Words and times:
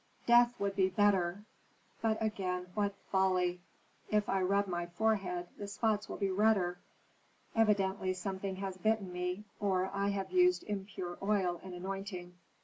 Death 0.25 0.59
would 0.59 0.75
be 0.75 0.89
better 0.89 1.43
But 2.01 2.19
again 2.23 2.71
what 2.73 2.95
folly! 3.11 3.61
If 4.09 4.29
I 4.29 4.41
rub 4.41 4.65
my 4.65 4.87
forehead, 4.87 5.49
the 5.59 5.67
spots 5.67 6.09
will 6.09 6.17
be 6.17 6.31
redder. 6.31 6.79
Evidently 7.55 8.15
something 8.15 8.55
has 8.55 8.79
bitten 8.79 9.13
me, 9.13 9.43
or 9.59 9.91
I 9.93 10.09
have 10.09 10.31
used 10.31 10.63
impure 10.63 11.19
oil 11.21 11.61
in 11.63 11.75
anointing. 11.75 12.33